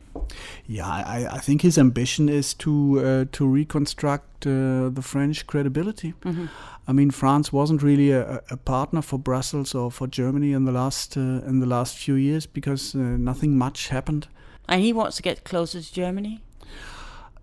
Yeah, 0.65 0.88
I, 0.88 1.27
I 1.31 1.39
think 1.39 1.62
his 1.62 1.77
ambition 1.77 2.29
is 2.29 2.53
to 2.55 3.00
uh, 3.00 3.25
to 3.31 3.47
reconstruct 3.47 4.45
uh, 4.45 4.89
the 4.89 5.01
French 5.01 5.47
credibility. 5.47 6.13
Mm-hmm. 6.24 6.45
I 6.88 6.93
mean, 6.93 7.12
France 7.12 7.51
wasn't 7.51 7.83
really 7.83 8.12
a, 8.12 8.41
a, 8.50 8.57
partner 8.57 9.01
for 9.01 9.19
Brussels 9.19 9.75
or 9.75 9.91
for 9.91 10.07
Germany 10.07 10.53
in 10.53 10.65
the 10.65 10.71
last 10.71 11.17
uh, 11.17 11.21
in 11.47 11.59
the 11.59 11.65
last 11.65 11.97
few 11.97 12.15
years 12.15 12.45
because 12.45 12.95
uh, 12.95 13.00
nothing 13.00 13.57
much 13.57 13.89
happened. 13.89 14.27
And 14.69 14.81
he 14.81 14.93
wants 14.93 15.17
to 15.17 15.24
get 15.24 15.43
closer 15.43 15.81
to 15.81 15.93
Germany. 15.93 16.41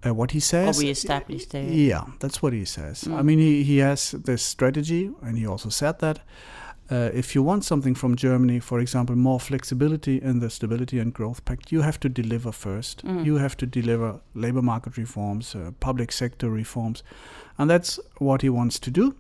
Uh, 0.05 0.13
what 0.13 0.33
he 0.33 0.41
says. 0.41 0.79
Or 0.79 0.85
we 0.85 0.91
established 0.91 1.51
there. 1.51 1.65
Yeah, 1.65 2.05
that's 2.21 2.43
what 2.43 2.53
he 2.53 2.65
says. 2.65 3.05
Mm. 3.05 3.19
I 3.19 3.23
mean, 3.23 3.39
he, 3.39 3.63
he 3.63 3.79
has 3.79 4.11
this 4.11 4.43
strategy, 4.43 5.11
and 5.23 5.39
he 5.39 5.47
also 5.47 5.71
said 5.71 5.99
that 6.01 6.21
uh, 6.91 7.11
if 7.15 7.35
you 7.35 7.43
want 7.43 7.65
something 7.65 7.95
from 7.95 8.15
Germany, 8.15 8.61
for 8.61 8.79
example, 8.79 9.17
more 9.17 9.41
flexibility 9.41 10.21
in 10.21 10.41
the 10.41 10.51
Stability 10.51 10.99
and 10.99 11.15
Growth 11.15 11.45
Pact, 11.45 11.73
you 11.73 11.81
have 11.81 11.99
to 12.01 12.09
deliver 12.09 12.53
first. 12.53 13.05
Mm. 13.05 13.25
You 13.25 13.37
have 13.37 13.57
to 13.57 13.67
deliver 13.67 14.21
labor 14.35 14.61
market 14.61 14.99
reforms, 14.99 15.55
uh, 15.55 15.71
public 15.81 16.13
sector 16.13 16.51
reforms, 16.51 17.03
and 17.57 17.71
that's 17.71 17.99
what 18.19 18.43
he 18.43 18.51
wants 18.51 18.79
to 18.81 18.91
do. 18.91 19.15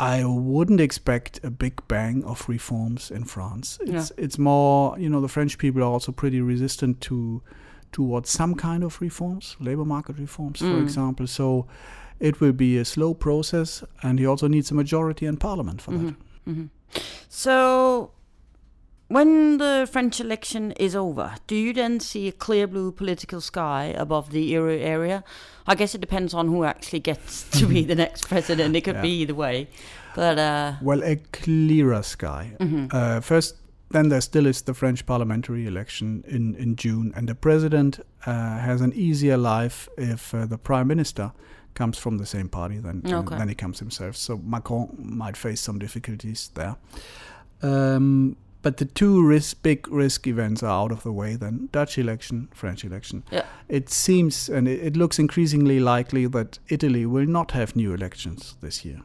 I 0.00 0.24
wouldn't 0.24 0.80
expect 0.80 1.40
a 1.44 1.50
big 1.50 1.86
bang 1.86 2.24
of 2.24 2.48
reforms 2.48 3.10
in 3.10 3.24
France. 3.24 3.78
It's 3.82 4.10
yeah. 4.16 4.24
it's 4.24 4.38
more, 4.38 4.98
you 4.98 5.08
know, 5.08 5.20
the 5.20 5.28
French 5.28 5.58
people 5.58 5.82
are 5.82 5.92
also 5.92 6.12
pretty 6.12 6.40
resistant 6.40 7.00
to 7.02 7.42
towards 7.94 8.28
some 8.28 8.54
kind 8.56 8.82
of 8.82 9.00
reforms, 9.00 9.56
labor 9.60 9.84
market 9.84 10.18
reforms, 10.18 10.60
mm. 10.60 10.70
for 10.72 10.82
example. 10.82 11.26
So 11.26 11.66
it 12.20 12.40
will 12.40 12.52
be 12.52 12.76
a 12.76 12.84
slow 12.84 13.14
process, 13.14 13.84
and 14.02 14.18
he 14.18 14.26
also 14.26 14.48
needs 14.48 14.70
a 14.70 14.74
majority 14.74 15.26
in 15.26 15.36
parliament 15.36 15.80
for 15.80 15.92
mm-hmm. 15.92 16.06
that. 16.06 16.16
Mm-hmm. 16.48 16.64
So 17.28 18.10
when 19.08 19.58
the 19.58 19.88
French 19.90 20.20
election 20.20 20.72
is 20.72 20.96
over, 20.96 21.36
do 21.46 21.54
you 21.54 21.72
then 21.72 22.00
see 22.00 22.26
a 22.26 22.32
clear 22.32 22.66
blue 22.66 22.90
political 22.90 23.40
sky 23.40 23.94
above 23.96 24.30
the 24.30 24.42
euro 24.42 24.76
area? 24.76 25.22
I 25.66 25.76
guess 25.76 25.94
it 25.94 26.00
depends 26.00 26.34
on 26.34 26.48
who 26.48 26.64
actually 26.64 27.00
gets 27.00 27.48
to 27.58 27.66
be 27.66 27.84
the 27.92 27.94
next 27.94 28.28
president. 28.28 28.74
It 28.74 28.82
could 28.82 28.96
yeah. 28.96 29.02
be 29.02 29.20
either 29.22 29.34
way, 29.34 29.68
but 30.16 30.38
uh, 30.38 30.74
well, 30.82 31.02
a 31.04 31.16
clearer 31.32 32.02
sky. 32.02 32.56
Mm-hmm. 32.58 32.86
Uh, 32.90 33.20
first, 33.20 33.56
then 33.90 34.08
there 34.08 34.20
still 34.20 34.46
is 34.46 34.62
the 34.62 34.74
French 34.74 35.06
parliamentary 35.06 35.66
election 35.66 36.24
in 36.26 36.54
in 36.56 36.76
June, 36.76 37.12
and 37.16 37.28
the 37.28 37.34
president 37.34 38.00
uh, 38.26 38.58
has 38.58 38.80
an 38.80 38.92
easier 38.94 39.36
life 39.36 39.88
if 39.96 40.34
uh, 40.34 40.46
the 40.46 40.58
prime 40.58 40.86
minister 40.86 41.32
comes 41.74 41.98
from 41.98 42.18
the 42.18 42.26
same 42.26 42.48
party 42.48 42.78
than 42.78 43.02
okay. 43.06 43.36
than 43.36 43.48
he 43.48 43.54
comes 43.54 43.78
himself. 43.78 44.16
So 44.16 44.38
Macron 44.38 44.96
might 44.98 45.36
face 45.36 45.60
some 45.60 45.78
difficulties 45.78 46.50
there. 46.54 46.76
Um, 47.62 48.36
but 48.62 48.78
the 48.78 48.86
two 48.86 49.22
risk, 49.22 49.62
big 49.62 49.86
risk 49.88 50.26
events 50.26 50.62
are 50.62 50.84
out 50.84 50.90
of 50.90 51.02
the 51.02 51.12
way 51.12 51.36
then 51.36 51.68
Dutch 51.70 51.98
election, 51.98 52.48
French 52.54 52.82
election. 52.82 53.22
Yeah. 53.30 53.44
It 53.68 53.90
seems 53.90 54.48
and 54.48 54.66
it, 54.66 54.80
it 54.82 54.96
looks 54.96 55.18
increasingly 55.18 55.80
likely 55.80 56.26
that 56.28 56.58
Italy 56.68 57.04
will 57.04 57.26
not 57.26 57.50
have 57.50 57.76
new 57.76 57.92
elections 57.92 58.56
this 58.62 58.84
year. 58.84 59.02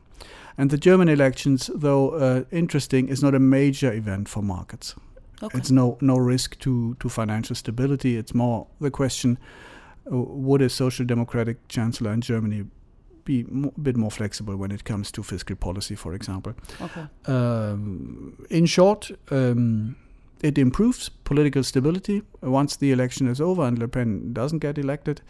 And 0.59 0.71
the 0.71 0.77
German 0.77 1.07
elections, 1.07 1.71
though 1.73 2.09
uh, 2.09 2.43
interesting, 2.51 3.07
is 3.07 3.23
not 3.23 3.33
a 3.33 3.39
major 3.39 3.93
event 3.93 4.27
for 4.27 4.43
markets. 4.43 4.93
Okay. 5.41 5.57
It's 5.57 5.71
no 5.71 5.97
no 6.01 6.17
risk 6.17 6.59
to, 6.59 6.95
to 6.95 7.07
financial 7.09 7.55
stability. 7.55 8.17
It's 8.17 8.33
more 8.33 8.67
the 8.81 8.91
question: 8.91 9.37
uh, 10.11 10.17
Would 10.17 10.61
a 10.61 10.69
social 10.69 11.05
democratic 11.05 11.65
chancellor 11.69 12.11
in 12.11 12.19
Germany 12.19 12.65
be 13.23 13.41
a 13.41 13.79
bit 13.79 13.95
more 13.95 14.11
flexible 14.11 14.57
when 14.57 14.71
it 14.71 14.83
comes 14.83 15.11
to 15.11 15.23
fiscal 15.23 15.55
policy, 15.55 15.95
for 15.95 16.13
example. 16.13 16.53
Okay. 16.81 17.05
Um, 17.25 18.45
in 18.49 18.65
short, 18.65 19.11
um, 19.31 19.95
it 20.41 20.57
improves 20.57 21.09
political 21.23 21.63
stability 21.63 22.21
once 22.41 22.75
the 22.75 22.91
election 22.91 23.27
is 23.27 23.39
over 23.39 23.63
and 23.63 23.79
Le 23.79 23.87
Pen 23.87 24.33
doesn't 24.33 24.59
get 24.59 24.77
elected. 24.77 25.21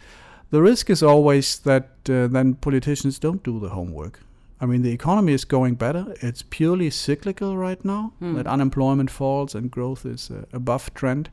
The 0.50 0.60
risk 0.60 0.90
is 0.90 1.02
always 1.04 1.60
that 1.60 1.84
uh, 2.08 2.26
then 2.26 2.54
politicians 2.54 3.20
don't 3.20 3.44
do 3.44 3.60
the 3.60 3.68
homework. 3.68 4.20
I 4.60 4.66
mean, 4.66 4.82
the 4.82 4.92
economy 4.92 5.32
is 5.32 5.44
going 5.44 5.76
better. 5.76 6.14
It's 6.20 6.42
purely 6.42 6.90
cyclical 6.90 7.56
right 7.56 7.82
now. 7.84 8.12
Mm. 8.20 8.36
That 8.36 8.46
unemployment 8.46 9.10
falls 9.10 9.54
and 9.54 9.70
growth 9.70 10.04
is 10.04 10.30
uh, 10.30 10.44
above 10.52 10.92
trend. 10.94 11.30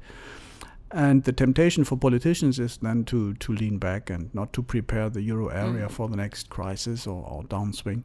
And 0.92 1.26
the 1.26 1.34
temptation 1.34 1.84
for 1.84 1.98
politicians 1.98 2.60
is 2.60 2.78
then 2.78 3.04
to, 3.06 3.34
to 3.34 3.52
lean 3.52 3.78
back 3.78 4.10
and 4.10 4.34
not 4.34 4.54
to 4.54 4.64
prepare 4.64 5.10
the 5.10 5.22
euro 5.22 5.50
area 5.50 5.88
mm. 5.88 5.92
for 5.92 6.08
the 6.08 6.16
next 6.16 6.50
crisis 6.50 7.06
or, 7.06 7.26
or, 7.28 7.44
downswing. 7.44 8.04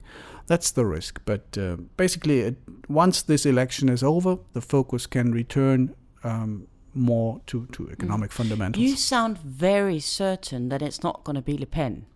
That's 0.49 0.73
the 0.73 0.85
risk. 0.85 1.21
But 1.25 1.57
uh, 1.57 1.77
basically, 1.97 2.41
it, 2.41 2.57
once 2.89 3.23
this 3.23 3.47
election 3.47 3.89
is 3.89 4.03
over, 4.03 4.39
the 4.53 4.61
focus 4.61 5.07
can 5.07 5.31
return 5.31 5.95
um, 6.25 6.67
more 6.93 7.41
to, 7.47 7.67
to 7.67 7.89
economic 7.91 8.31
mm. 8.31 8.35
fundamentals. 8.35 8.83
You 8.83 8.97
sound 8.97 9.39
very 9.39 10.01
certain 10.01 10.69
that 10.71 10.83
it's 10.83 11.05
not 11.05 11.23
going 11.23 11.37
to 11.37 11.43
be 11.43 11.57
Le 11.57 11.67
Pen. 11.67 12.07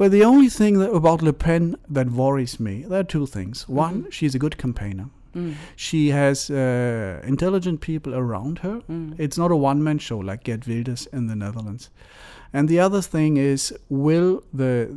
Well, 0.00 0.08
the 0.08 0.24
only 0.24 0.48
thing 0.48 0.78
that, 0.78 0.90
about 0.92 1.20
Le 1.20 1.34
Pen 1.34 1.76
that 1.86 2.10
worries 2.10 2.58
me, 2.58 2.84
there 2.88 3.00
are 3.00 3.04
two 3.04 3.26
things. 3.26 3.64
Mm-hmm. 3.64 3.74
One, 3.74 4.10
she's 4.10 4.34
a 4.34 4.38
good 4.38 4.56
campaigner. 4.56 5.10
Mm. 5.36 5.56
She 5.76 6.08
has 6.08 6.50
uh, 6.50 7.20
intelligent 7.22 7.82
people 7.82 8.14
around 8.14 8.60
her. 8.60 8.80
Mm. 8.88 9.14
It's 9.18 9.36
not 9.36 9.50
a 9.50 9.56
one 9.56 9.84
man 9.84 9.98
show 9.98 10.16
like 10.16 10.44
Geert 10.44 10.66
Wilders 10.66 11.06
in 11.12 11.26
the 11.26 11.36
Netherlands. 11.36 11.90
And 12.50 12.66
the 12.66 12.80
other 12.80 13.02
thing 13.02 13.36
is, 13.36 13.74
will 13.90 14.42
the 14.54 14.90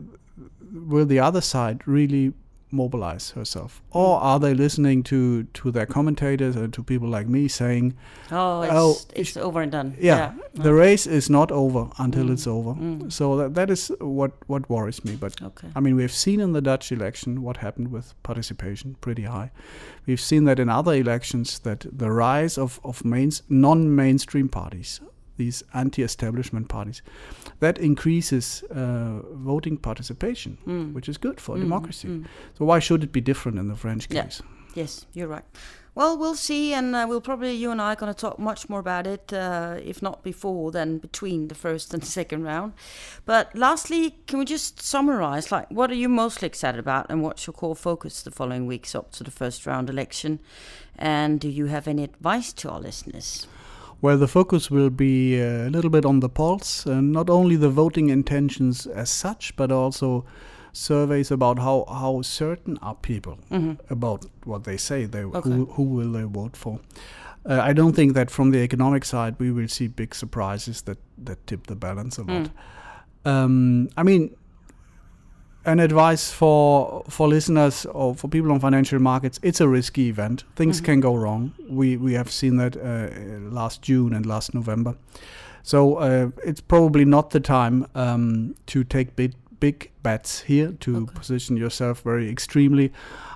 will 0.71 1.05
the 1.05 1.19
other 1.19 1.41
side 1.41 1.85
really 1.85 2.31
mobilize 2.73 3.31
herself, 3.31 3.81
or 3.91 4.19
are 4.19 4.39
they 4.39 4.53
listening 4.53 5.03
to 5.03 5.43
to 5.43 5.71
their 5.71 5.85
commentators 5.85 6.55
and 6.55 6.73
to 6.73 6.83
people 6.83 7.07
like 7.07 7.27
me 7.27 7.47
saying, 7.47 7.95
"Oh, 8.31 8.61
it's, 8.61 8.73
oh, 8.73 8.97
it's 9.15 9.37
over 9.37 9.61
and 9.61 9.71
done." 9.71 9.95
Yeah, 9.99 10.15
yeah. 10.15 10.63
the 10.63 10.73
race 10.73 11.05
is 11.05 11.29
not 11.29 11.51
over 11.51 11.87
until 11.99 12.25
mm. 12.25 12.33
it's 12.33 12.47
over. 12.47 12.73
Mm. 12.73 13.11
So 13.11 13.37
that 13.37 13.53
that 13.55 13.69
is 13.69 13.91
what 13.99 14.31
what 14.47 14.69
worries 14.69 15.05
me. 15.05 15.15
But 15.15 15.41
okay. 15.41 15.69
I 15.75 15.79
mean, 15.79 15.95
we've 15.95 16.11
seen 16.11 16.39
in 16.39 16.53
the 16.53 16.61
Dutch 16.61 16.91
election 16.91 17.41
what 17.43 17.57
happened 17.57 17.91
with 17.91 18.13
participation 18.23 18.95
pretty 18.99 19.23
high. 19.23 19.51
We've 20.05 20.21
seen 20.21 20.43
that 20.45 20.59
in 20.59 20.69
other 20.69 20.93
elections 20.93 21.59
that 21.59 21.85
the 21.91 22.11
rise 22.11 22.57
of 22.57 22.79
of 22.83 23.05
mains, 23.05 23.43
non-mainstream 23.49 24.49
parties 24.49 24.99
these 25.37 25.63
anti-establishment 25.73 26.69
parties, 26.69 27.01
that 27.59 27.77
increases 27.77 28.63
uh, 28.71 29.19
voting 29.33 29.77
participation, 29.77 30.57
mm. 30.67 30.93
which 30.93 31.09
is 31.09 31.17
good 31.17 31.39
for 31.39 31.55
mm. 31.55 31.61
democracy. 31.61 32.07
Mm. 32.07 32.25
So 32.57 32.65
why 32.65 32.79
should 32.79 33.03
it 33.03 33.11
be 33.11 33.21
different 33.21 33.59
in 33.59 33.67
the 33.67 33.75
French 33.75 34.09
case? 34.09 34.41
Yeah. 34.41 34.49
Yes, 34.75 35.05
you're 35.13 35.27
right. 35.27 35.45
Well, 35.95 36.17
we'll 36.17 36.33
see, 36.33 36.73
and 36.73 36.95
uh, 36.95 37.05
we'll 37.07 37.21
probably 37.21 37.53
you 37.53 37.69
and 37.69 37.79
I 37.79 37.93
are 37.93 37.95
going 37.95 38.11
to 38.11 38.19
talk 38.19 38.39
much 38.39 38.67
more 38.67 38.79
about 38.79 39.05
it, 39.05 39.31
uh, 39.31 39.77
if 39.83 40.01
not 40.01 40.23
before, 40.23 40.71
then 40.71 40.97
between 40.97 41.49
the 41.49 41.55
first 41.55 41.93
and 41.93 42.03
second 42.19 42.43
round. 42.43 42.73
But 43.25 43.55
lastly, 43.55 44.15
can 44.25 44.39
we 44.39 44.45
just 44.45 44.81
summarize? 44.81 45.51
Like, 45.51 45.69
what 45.69 45.91
are 45.91 45.95
you 45.95 46.09
mostly 46.09 46.47
excited 46.47 46.79
about, 46.79 47.05
and 47.09 47.21
what's 47.21 47.45
your 47.45 47.53
core 47.53 47.75
focus 47.75 48.23
the 48.23 48.31
following 48.31 48.65
weeks 48.65 48.95
up 48.95 49.11
to 49.13 49.23
the 49.23 49.29
first 49.29 49.67
round 49.67 49.87
election? 49.87 50.39
And 50.97 51.39
do 51.39 51.47
you 51.47 51.67
have 51.67 51.87
any 51.87 52.03
advice 52.03 52.53
to 52.53 52.71
our 52.71 52.79
listeners? 52.79 53.45
Where 54.03 54.17
the 54.17 54.27
focus 54.27 54.69
will 54.69 54.89
be 54.89 55.41
uh, 55.41 55.67
a 55.67 55.69
little 55.69 55.89
bit 55.89 56.05
on 56.05 56.19
the 56.19 56.27
pulse, 56.27 56.85
uh, 56.85 56.99
not 56.99 57.29
only 57.29 57.55
the 57.55 57.69
voting 57.69 58.09
intentions 58.09 58.85
as 58.85 59.09
such, 59.09 59.55
but 59.55 59.71
also 59.71 60.25
surveys 60.73 61.31
about 61.31 61.57
how, 61.57 61.85
how 61.87 62.21
certain 62.21 62.77
are 62.81 62.95
people 62.95 63.37
mm-hmm. 63.49 63.75
about 63.89 64.25
what 64.43 64.65
they 64.65 64.75
say, 64.75 65.05
they, 65.05 65.23
okay. 65.23 65.49
who, 65.49 65.65
who 65.67 65.83
will 65.83 66.11
they 66.11 66.23
vote 66.23 66.57
for. 66.57 66.81
Uh, 67.45 67.61
I 67.61 67.71
don't 67.71 67.93
think 67.93 68.13
that 68.13 68.29
from 68.29 68.51
the 68.51 68.59
economic 68.59 69.05
side 69.05 69.35
we 69.39 69.51
will 69.51 69.69
see 69.69 69.87
big 69.87 70.13
surprises 70.13 70.81
that, 70.81 70.97
that 71.19 71.47
tip 71.47 71.67
the 71.67 71.75
balance 71.77 72.17
a 72.17 72.23
lot. 72.23 72.49
Mm. 73.23 73.31
Um, 73.31 73.89
I 73.95 74.03
mean, 74.03 74.35
an 75.65 75.79
advice 75.79 76.31
for 76.31 77.03
for 77.07 77.27
listeners 77.27 77.85
or 77.85 78.15
for 78.15 78.27
people 78.27 78.51
on 78.51 78.59
financial 78.59 78.99
markets 78.99 79.39
it's 79.43 79.61
a 79.61 79.67
risky 79.67 80.09
event 80.09 80.43
things 80.55 80.77
mm-hmm. 80.77 80.85
can 80.85 80.99
go 80.99 81.15
wrong 81.15 81.53
we 81.69 81.95
we 81.97 82.13
have 82.13 82.29
seen 82.29 82.57
that 82.57 82.75
uh, 82.75 83.09
last 83.49 83.81
june 83.81 84.13
and 84.13 84.25
last 84.25 84.53
november 84.53 84.95
so 85.63 85.95
uh, 85.95 86.29
it's 86.45 86.59
probably 86.61 87.05
not 87.05 87.29
the 87.29 87.39
time 87.39 87.87
um, 87.95 88.55
to 88.65 88.83
take 88.83 89.15
big 89.15 89.33
big 89.63 89.89
bets 90.03 90.41
here 90.41 90.73
to 90.79 90.97
Okay. 90.97 91.15
position 91.15 91.57
yourself 91.57 92.01
very 92.03 92.29
extremely, 92.29 92.91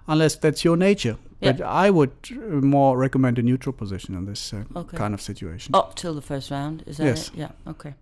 unless 0.07 0.35
that's 0.35 0.65
your 0.65 0.77
nature. 0.77 1.15
Yeah. 1.39 1.53
But 1.53 1.61
I 1.85 1.89
would 1.89 2.11
uh, 2.31 2.65
more 2.75 2.97
recommend 2.97 3.39
a 3.39 3.41
neutral 3.41 3.71
position 3.73 4.15
in 4.15 4.25
this 4.25 4.53
uh, 4.53 4.63
Okay. 4.75 4.97
kind 4.97 5.13
of 5.13 5.21
situation. 5.21 5.73
Up 5.73 5.95
till 5.95 6.13
the 6.13 6.21
first 6.21 6.51
round, 6.51 6.83
is 6.85 6.97
that 6.97 7.05
Yes. 7.05 7.29
it? 7.29 7.37
Yeah, 7.37 7.51
okay. 7.65 7.93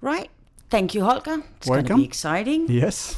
Right. 0.00 0.30
Thank 0.70 0.94
you, 0.94 1.04
Holger. 1.04 1.42
It's 1.56 1.68
going 1.68 1.84
to 1.84 1.96
be 1.96 2.04
exciting. 2.04 2.66
Yes. 2.70 3.16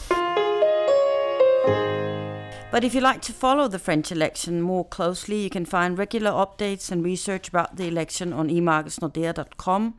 But 2.75 2.83
if 2.83 2.93
you 2.93 3.00
like 3.00 3.23
to 3.23 3.33
follow 3.33 3.69
the 3.69 3.78
French 3.78 4.11
election 4.11 4.61
more 4.61 4.85
closely, 4.85 5.45
you 5.45 5.49
can 5.49 5.64
find 5.64 5.97
regular 5.97 6.33
updates 6.33 6.90
and 6.90 7.04
research 7.04 7.47
about 7.47 7.76
the 7.76 7.87
election 7.87 8.33
on 8.33 8.49
emarketsnordea.com. 8.49 9.95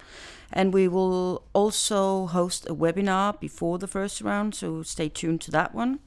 And 0.52 0.74
we 0.74 0.90
will 0.90 1.44
also 1.54 2.26
host 2.26 2.70
a 2.70 2.76
webinar 2.76 3.40
before 3.40 3.78
the 3.78 3.88
first 3.88 4.20
round, 4.20 4.56
so 4.56 4.84
stay 4.84 5.08
tuned 5.08 5.40
to 5.44 5.52
that 5.52 5.74
one. 5.74 6.00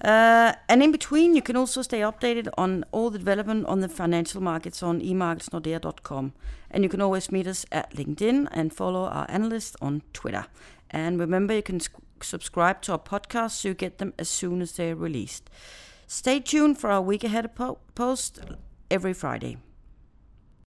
Uh, 0.00 0.52
and 0.68 0.84
in 0.84 0.92
between, 0.92 1.34
you 1.34 1.42
can 1.42 1.56
also 1.56 1.82
stay 1.82 1.98
updated 1.98 2.48
on 2.56 2.84
all 2.92 3.10
the 3.10 3.18
development 3.18 3.66
on 3.66 3.80
the 3.80 3.88
financial 3.88 4.40
markets 4.40 4.84
on 4.84 5.00
emarketsnordea.com. 5.00 6.32
And 6.70 6.84
you 6.84 6.90
can 6.90 7.00
always 7.00 7.32
meet 7.32 7.48
us 7.48 7.66
at 7.72 7.92
LinkedIn 7.96 8.46
and 8.52 8.72
follow 8.72 9.06
our 9.06 9.26
analysts 9.28 9.74
on 9.82 10.02
Twitter. 10.12 10.46
And 10.90 11.18
remember, 11.18 11.54
you 11.54 11.62
can 11.62 11.80
subscribe 12.22 12.82
to 12.82 12.92
our 12.92 12.98
podcast 12.98 13.52
so 13.52 13.68
you 13.68 13.74
get 13.74 13.98
them 13.98 14.12
as 14.18 14.28
soon 14.28 14.60
as 14.60 14.72
they're 14.72 14.96
released. 14.96 15.50
Stay 16.06 16.40
tuned 16.40 16.78
for 16.78 16.90
our 16.90 17.02
week 17.02 17.24
ahead 17.24 17.54
po- 17.54 17.78
post 17.94 18.40
every 18.90 19.12
Friday. 19.12 19.56